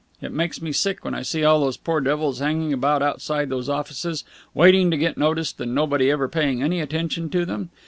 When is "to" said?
4.89-4.97, 7.29-7.45